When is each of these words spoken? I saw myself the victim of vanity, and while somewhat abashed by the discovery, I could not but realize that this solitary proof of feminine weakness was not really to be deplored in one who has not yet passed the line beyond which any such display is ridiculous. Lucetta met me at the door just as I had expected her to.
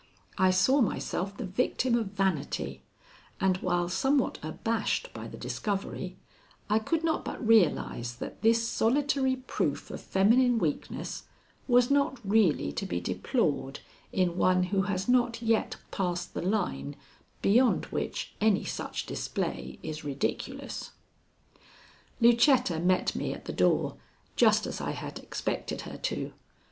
I 0.39 0.49
saw 0.49 0.81
myself 0.81 1.37
the 1.37 1.45
victim 1.45 1.93
of 1.93 2.13
vanity, 2.13 2.81
and 3.39 3.57
while 3.57 3.87
somewhat 3.87 4.39
abashed 4.41 5.13
by 5.13 5.27
the 5.27 5.37
discovery, 5.37 6.17
I 6.71 6.79
could 6.79 7.03
not 7.03 7.23
but 7.23 7.45
realize 7.47 8.15
that 8.15 8.41
this 8.41 8.67
solitary 8.67 9.35
proof 9.35 9.91
of 9.91 10.01
feminine 10.01 10.57
weakness 10.57 11.25
was 11.67 11.91
not 11.91 12.19
really 12.27 12.71
to 12.71 12.85
be 12.87 12.99
deplored 12.99 13.81
in 14.11 14.37
one 14.37 14.63
who 14.73 14.81
has 14.89 15.07
not 15.07 15.39
yet 15.39 15.75
passed 15.91 16.33
the 16.33 16.41
line 16.41 16.95
beyond 17.43 17.85
which 17.91 18.33
any 18.41 18.63
such 18.63 19.05
display 19.05 19.77
is 19.83 20.03
ridiculous. 20.03 20.93
Lucetta 22.19 22.79
met 22.79 23.15
me 23.15 23.35
at 23.35 23.45
the 23.45 23.53
door 23.53 23.97
just 24.35 24.65
as 24.65 24.81
I 24.81 24.93
had 24.93 25.19
expected 25.19 25.81
her 25.81 25.97
to. 25.97 26.33